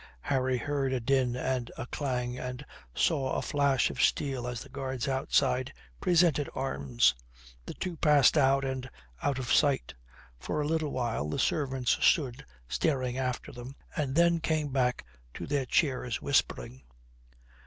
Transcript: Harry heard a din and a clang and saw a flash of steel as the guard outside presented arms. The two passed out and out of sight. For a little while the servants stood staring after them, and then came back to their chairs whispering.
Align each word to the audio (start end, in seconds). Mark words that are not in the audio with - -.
Harry 0.21 0.57
heard 0.57 0.91
a 0.93 0.99
din 0.99 1.35
and 1.35 1.71
a 1.77 1.85
clang 1.85 2.35
and 2.39 2.65
saw 2.95 3.33
a 3.35 3.41
flash 3.43 3.91
of 3.91 4.01
steel 4.01 4.47
as 4.47 4.61
the 4.63 4.67
guard 4.69 5.07
outside 5.07 5.71
presented 5.99 6.49
arms. 6.55 7.13
The 7.67 7.75
two 7.75 7.97
passed 7.97 8.35
out 8.35 8.65
and 8.65 8.89
out 9.21 9.37
of 9.37 9.53
sight. 9.53 9.93
For 10.39 10.59
a 10.59 10.65
little 10.65 10.89
while 10.91 11.29
the 11.29 11.37
servants 11.37 12.03
stood 12.03 12.43
staring 12.67 13.19
after 13.19 13.51
them, 13.51 13.75
and 13.95 14.15
then 14.15 14.39
came 14.39 14.69
back 14.69 15.05
to 15.35 15.45
their 15.45 15.67
chairs 15.67 16.19
whispering. 16.19 16.81